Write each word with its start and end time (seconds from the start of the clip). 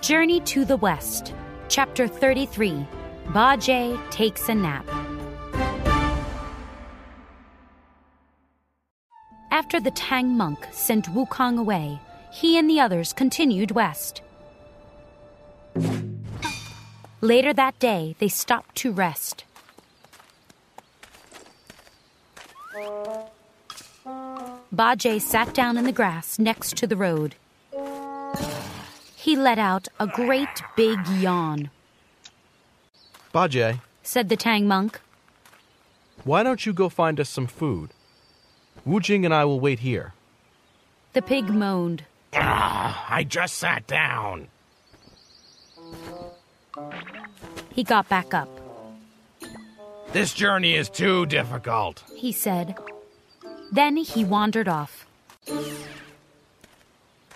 Journey 0.00 0.40
to 0.40 0.64
the 0.64 0.76
West, 0.76 1.34
Chapter 1.68 2.06
33 2.06 2.86
Bajie 3.28 4.10
Takes 4.10 4.48
a 4.48 4.54
Nap. 4.54 4.86
After 9.50 9.80
the 9.80 9.90
Tang 9.92 10.36
monk 10.36 10.66
sent 10.70 11.06
Wukong 11.06 11.58
away, 11.58 11.98
he 12.30 12.58
and 12.58 12.68
the 12.68 12.78
others 12.78 13.12
continued 13.14 13.70
west. 13.70 14.20
Later 17.22 17.52
that 17.54 17.78
day, 17.78 18.14
they 18.18 18.28
stopped 18.28 18.76
to 18.76 18.92
rest. 18.92 19.44
Bajie 24.72 25.20
sat 25.20 25.54
down 25.54 25.78
in 25.78 25.84
the 25.84 25.92
grass 25.92 26.38
next 26.38 26.76
to 26.76 26.86
the 26.86 26.96
road. 26.96 27.34
He 29.36 29.42
let 29.42 29.58
out 29.58 29.86
a 30.00 30.06
great 30.06 30.62
big 30.76 31.06
yawn. 31.08 31.68
Bajie, 33.34 33.80
Said 34.02 34.30
the 34.30 34.36
Tang 34.36 34.66
monk. 34.66 34.98
why 36.24 36.42
don't 36.42 36.64
you 36.64 36.72
go 36.72 36.88
find 36.88 37.20
us 37.20 37.28
some 37.28 37.46
food? 37.46 37.90
Wu 38.86 38.98
Jing 38.98 39.26
and 39.26 39.34
I 39.34 39.44
will 39.44 39.60
wait 39.60 39.80
here. 39.80 40.14
The 41.12 41.20
pig 41.20 41.50
moaned. 41.50 42.04
Ah, 42.32 43.04
I 43.10 43.24
just 43.24 43.58
sat 43.58 43.86
down. 43.86 44.48
He 47.74 47.84
got 47.84 48.08
back 48.08 48.32
up. 48.32 48.48
This 50.14 50.32
journey 50.32 50.76
is 50.76 50.88
too 50.88 51.26
difficult. 51.26 52.02
He 52.14 52.32
said. 52.32 52.74
Then 53.70 53.98
he 53.98 54.24
wandered 54.24 54.66
off. 54.66 55.04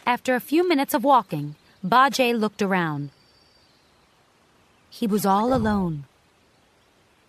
After 0.07 0.35
a 0.35 0.41
few 0.41 0.67
minutes 0.67 0.95
of 0.95 1.05
walking, 1.05 1.57
Bajie 1.85 2.39
looked 2.39 2.61
around. 2.61 3.11
He 4.91 5.07
was 5.07 5.25
all 5.25 5.55
alone. 5.55 6.05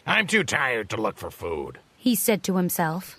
I'm 0.05 0.27
too 0.27 0.43
tired 0.43 0.89
to 0.89 0.97
look 0.97 1.17
for 1.17 1.31
food. 1.31 1.80
He 1.95 2.16
said 2.16 2.43
to 2.43 2.58
himself. 2.58 3.16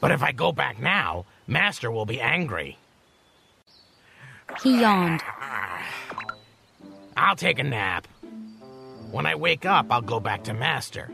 But 0.00 0.10
if 0.10 0.22
I 0.22 0.32
go 0.32 0.50
back 0.50 0.80
now, 0.80 1.26
Master 1.46 1.90
will 1.90 2.06
be 2.06 2.20
angry. 2.20 2.78
He 4.62 4.80
yawned. 4.80 5.22
I'll 7.16 7.36
take 7.36 7.58
a 7.58 7.64
nap. 7.64 8.08
When 9.12 9.26
I 9.26 9.36
wake 9.36 9.64
up, 9.64 9.86
I'll 9.90 10.02
go 10.02 10.18
back 10.18 10.42
to 10.44 10.54
Master. 10.54 11.10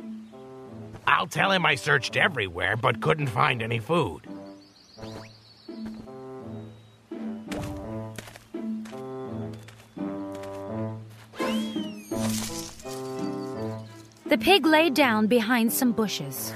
I'll 1.06 1.26
tell 1.26 1.50
him 1.50 1.66
I 1.66 1.74
searched 1.74 2.16
everywhere 2.16 2.76
but 2.76 3.02
couldn't 3.02 3.26
find 3.26 3.60
any 3.60 3.80
food. 3.80 4.22
The 14.30 14.38
pig 14.38 14.64
lay 14.64 14.90
down 14.90 15.26
behind 15.26 15.72
some 15.72 15.90
bushes. 15.90 16.52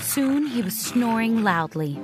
Soon 0.00 0.46
he 0.46 0.62
was 0.62 0.74
snoring 0.78 1.44
loudly. 1.44 2.00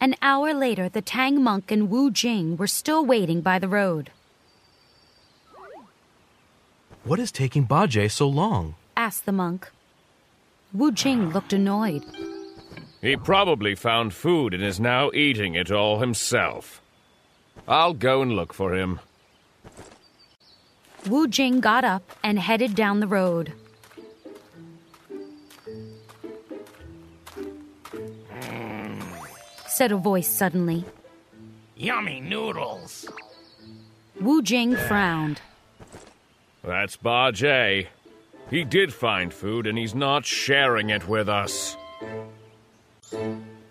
An 0.00 0.14
hour 0.22 0.54
later, 0.54 0.88
the 0.88 1.02
Tang 1.02 1.42
monk 1.42 1.70
and 1.70 1.90
Wu 1.90 2.10
Jing 2.10 2.56
were 2.56 2.66
still 2.66 3.04
waiting 3.04 3.42
by 3.42 3.58
the 3.58 3.68
road. 3.68 4.12
What 7.04 7.18
is 7.18 7.30
taking 7.30 7.66
Bajie 7.66 8.10
so 8.10 8.26
long? 8.26 8.76
asked 8.96 9.26
the 9.26 9.32
monk. 9.32 9.70
Wu 10.72 10.90
Jing 10.90 11.34
looked 11.34 11.52
annoyed. 11.52 12.02
He 13.02 13.14
probably 13.14 13.74
found 13.74 14.14
food 14.14 14.54
and 14.54 14.62
is 14.62 14.80
now 14.80 15.10
eating 15.12 15.54
it 15.54 15.70
all 15.70 15.98
himself. 15.98 16.79
I'll 17.68 17.94
go 17.94 18.22
and 18.22 18.32
look 18.32 18.52
for 18.52 18.74
him. 18.74 19.00
Wu 21.06 21.28
Jing 21.28 21.60
got 21.60 21.84
up 21.84 22.02
and 22.22 22.38
headed 22.38 22.74
down 22.74 23.00
the 23.00 23.06
road. 23.06 23.52
Said 29.66 29.92
a 29.92 29.96
voice 29.96 30.28
suddenly. 30.28 30.84
Yummy 31.76 32.20
noodles. 32.20 33.08
Wu 34.20 34.42
Jing 34.42 34.76
frowned. 34.76 35.40
That's 36.62 36.96
Bajie. 36.98 37.86
He 38.50 38.64
did 38.64 38.92
find 38.92 39.32
food 39.32 39.66
and 39.66 39.78
he's 39.78 39.94
not 39.94 40.26
sharing 40.26 40.90
it 40.90 41.08
with 41.08 41.28
us. 41.28 41.76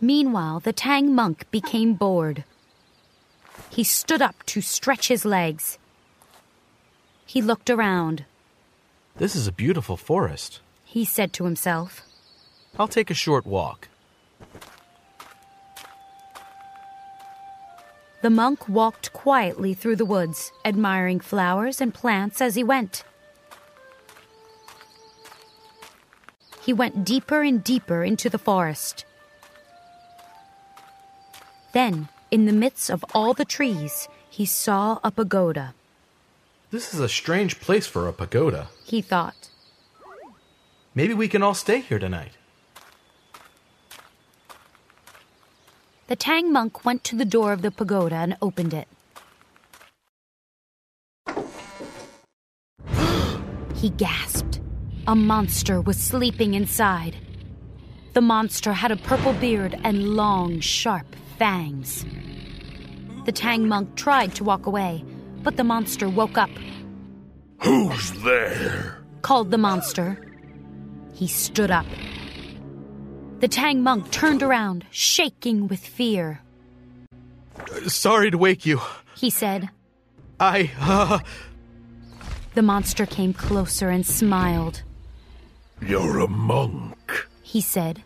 Meanwhile, 0.01 0.61
the 0.61 0.73
Tang 0.73 1.13
monk 1.13 1.45
became 1.51 1.93
bored. 1.93 2.43
He 3.69 3.83
stood 3.83 4.21
up 4.21 4.43
to 4.47 4.61
stretch 4.61 5.07
his 5.07 5.25
legs. 5.25 5.77
He 7.25 7.41
looked 7.41 7.69
around. 7.69 8.25
This 9.17 9.35
is 9.35 9.47
a 9.47 9.51
beautiful 9.51 9.97
forest. 9.97 10.61
He 10.83 11.05
said 11.05 11.33
to 11.33 11.43
himself. 11.45 12.01
I'll 12.77 12.87
take 12.87 13.11
a 13.11 13.13
short 13.13 13.45
walk. 13.45 13.87
The 18.21 18.29
monk 18.29 18.67
walked 18.67 19.13
quietly 19.13 19.73
through 19.73 19.95
the 19.95 20.05
woods, 20.05 20.51
admiring 20.65 21.19
flowers 21.19 21.79
and 21.79 21.93
plants 21.93 22.41
as 22.41 22.55
he 22.55 22.63
went. 22.63 23.03
He 26.61 26.73
went 26.73 27.05
deeper 27.05 27.41
and 27.41 27.63
deeper 27.63 28.03
into 28.03 28.29
the 28.29 28.37
forest. 28.37 29.05
Then, 31.71 32.09
in 32.31 32.45
the 32.45 32.51
midst 32.53 32.89
of 32.89 33.03
all 33.13 33.33
the 33.33 33.45
trees, 33.45 34.07
he 34.29 34.45
saw 34.45 34.99
a 35.03 35.11
pagoda. 35.11 35.73
This 36.71 36.93
is 36.93 36.99
a 36.99 37.09
strange 37.09 37.59
place 37.59 37.87
for 37.87 38.07
a 38.07 38.13
pagoda. 38.13 38.69
He 38.85 39.01
thought. 39.01 39.49
Maybe 40.93 41.13
we 41.13 41.27
can 41.27 41.41
all 41.41 41.53
stay 41.55 41.79
here 41.79 41.99
tonight. 41.99 42.33
The 46.07 46.15
Tang 46.15 46.51
monk 46.51 46.85
went 46.85 47.03
to 47.05 47.15
the 47.15 47.25
door 47.25 47.53
of 47.53 47.61
the 47.61 47.71
pagoda 47.71 48.15
and 48.15 48.37
opened 48.41 48.73
it. 48.73 48.87
he 53.75 53.89
gasped. 53.91 54.59
A 55.07 55.15
monster 55.15 55.81
was 55.81 55.97
sleeping 55.97 56.53
inside. 56.53 57.15
The 58.13 58.21
monster 58.21 58.73
had 58.73 58.91
a 58.91 58.95
purple 58.95 59.33
beard 59.33 59.79
and 59.83 60.15
long, 60.15 60.59
sharp 60.59 61.15
fangs. 61.39 62.05
The 63.25 63.31
Tang 63.31 63.67
monk 63.67 63.95
tried 63.95 64.35
to 64.35 64.43
walk 64.43 64.65
away, 64.65 65.03
but 65.41 65.55
the 65.57 65.63
monster 65.63 66.09
woke 66.09 66.37
up, 66.37 66.49
Who's 67.61 68.11
there? 68.23 68.97
called 69.21 69.51
the 69.51 69.57
monster. 69.57 70.17
He 71.13 71.27
stood 71.27 71.71
up. 71.71 71.85
The 73.39 73.47
Tang 73.47 73.83
monk 73.83 74.11
turned 74.11 74.43
around, 74.43 74.85
shaking 74.91 75.67
with 75.67 75.79
fear. 75.79 76.41
Sorry 77.87 78.31
to 78.31 78.37
wake 78.37 78.65
you. 78.65 78.79
He 79.15 79.29
said, 79.29 79.69
I, 80.39 80.71
uh, 80.79 81.19
The 82.55 82.61
monster 82.61 83.05
came 83.05 83.33
closer 83.33 83.89
and 83.89 84.05
smiled. 84.05 84.83
You're 85.81 86.19
a 86.19 86.27
monk. 86.27 87.27
He 87.43 87.61
said. 87.61 88.03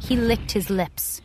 He 0.00 0.16
licked 0.16 0.52
his 0.52 0.70
lips, 0.70 1.20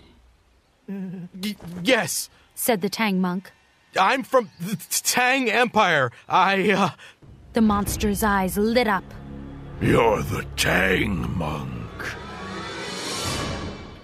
y- 1.42 1.56
yes. 1.84 2.30
said 2.56 2.82
the 2.82 2.90
Tang 2.90 3.20
monk. 3.22 3.52
I'm 4.00 4.24
from 4.24 4.50
the 4.60 4.76
Tang 5.04 5.50
Empire. 5.50 6.12
I, 6.28 6.72
uh, 6.72 6.90
The 7.54 7.62
monster's 7.62 8.24
eyes 8.24 8.58
lit 8.58 8.88
up. 8.88 9.04
You're 9.82 10.24
the 10.24 10.46
Tang 10.56 11.38
monk. 11.38 11.70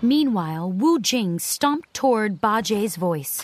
Meanwhile, 0.01 0.72
Wu 0.72 0.99
Jing 0.99 1.40
stomped 1.40 1.93
toward 1.93 2.40
Bajie's 2.40 2.96
voice. 2.96 3.43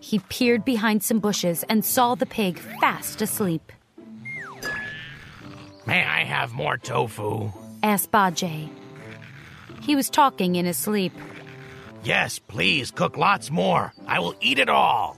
He 0.00 0.18
peered 0.20 0.64
behind 0.64 1.02
some 1.02 1.18
bushes 1.18 1.64
and 1.68 1.84
saw 1.84 2.14
the 2.14 2.26
pig 2.26 2.58
fast 2.80 3.20
asleep. 3.22 3.72
May 5.86 6.04
I 6.04 6.24
have 6.24 6.52
more 6.52 6.76
tofu? 6.76 7.50
Asked 7.82 8.10
Bajie. 8.10 8.68
He 9.88 9.96
was 9.96 10.10
talking 10.10 10.56
in 10.56 10.66
his 10.66 10.76
sleep. 10.76 11.14
Yes, 12.04 12.38
please, 12.38 12.90
cook 12.90 13.16
lots 13.16 13.50
more. 13.50 13.94
I 14.06 14.20
will 14.20 14.34
eat 14.42 14.58
it 14.58 14.68
all. 14.68 15.16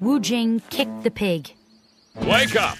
Wu 0.00 0.18
Jing 0.18 0.60
kicked 0.70 1.04
the 1.04 1.12
pig. 1.12 1.52
Wake 2.16 2.56
up! 2.56 2.76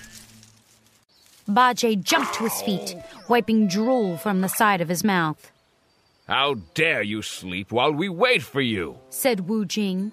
Bajie 1.48 2.02
jumped 2.02 2.34
to 2.34 2.42
his 2.42 2.60
feet, 2.62 2.96
wiping 3.28 3.68
drool 3.68 4.16
from 4.16 4.40
the 4.40 4.48
side 4.48 4.80
of 4.80 4.88
his 4.88 5.04
mouth. 5.04 5.52
How 6.26 6.54
dare 6.74 7.02
you 7.02 7.22
sleep 7.22 7.70
while 7.70 7.92
we 7.92 8.08
wait 8.08 8.42
for 8.42 8.60
you? 8.60 8.98
Said 9.10 9.48
Wu 9.48 9.64
Jing. 9.64 10.10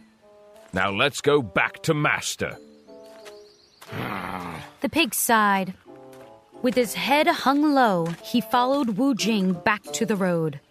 Now 0.73 0.91
let's 0.91 1.21
go 1.21 1.41
back 1.41 1.81
to 1.83 1.95
Master. 1.95 2.55
The 4.81 4.89
pig 4.89 5.15
sighed. 5.15 5.73
With 6.63 6.75
his 6.75 6.93
head 6.93 7.27
hung 7.27 7.73
low, 7.75 8.05
he 8.23 8.39
followed 8.39 8.97
Wu 8.97 9.13
Jing 9.13 9.51
back 9.51 9.83
to 9.91 10.05
the 10.05 10.15
road. 10.15 10.61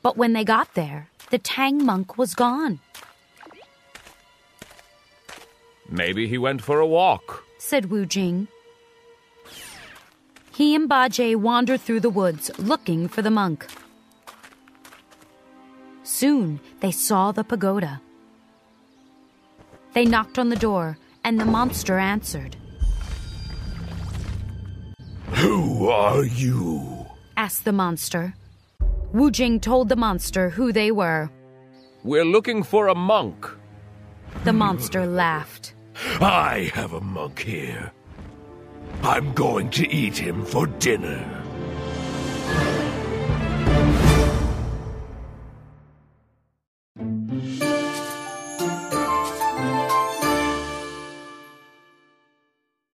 But 0.00 0.16
when 0.16 0.32
they 0.32 0.44
got 0.44 0.74
there, 0.74 1.08
the 1.30 1.38
Tang 1.38 1.84
monk 1.84 2.16
was 2.16 2.34
gone, 2.34 2.80
Maybe 5.92 6.28
he 6.28 6.38
went 6.38 6.62
for 6.62 6.78
a 6.78 6.86
walk. 6.86 7.42
said 7.58 7.90
Wu 7.90 8.06
Jing. 8.06 8.46
He 10.52 10.76
and 10.76 10.88
Bajie 10.88 11.34
wandered 11.34 11.80
through 11.80 12.00
the 12.00 12.16
woods 12.22 12.48
looking 12.58 13.08
for 13.08 13.22
the 13.22 13.30
monk. 13.30 13.66
Soon 16.04 16.60
they 16.78 16.92
saw 16.92 17.32
the 17.32 17.42
pagoda. 17.42 18.00
They 19.94 20.04
knocked 20.04 20.38
on 20.38 20.48
the 20.48 20.62
door, 20.68 20.96
and 21.24 21.40
the 21.40 21.44
monster 21.44 21.98
answered. 21.98 22.56
Who 25.40 25.88
are 25.88 26.22
you? 26.24 27.06
asked 27.38 27.64
the 27.64 27.72
monster. 27.72 28.34
Wu 29.14 29.30
Jing 29.30 29.58
told 29.58 29.88
the 29.88 29.96
monster 29.96 30.50
who 30.50 30.70
they 30.70 30.90
were. 30.92 31.30
We're 32.04 32.26
looking 32.26 32.62
for 32.62 32.88
a 32.88 32.94
monk. 32.94 33.48
The 34.44 34.52
monster 34.52 35.06
laughed. 35.06 35.72
I 36.20 36.70
have 36.74 36.92
a 36.92 37.00
monk 37.00 37.38
here. 37.38 37.90
I'm 39.02 39.32
going 39.32 39.70
to 39.70 39.90
eat 39.90 40.18
him 40.18 40.44
for 40.44 40.66
dinner. 40.66 41.39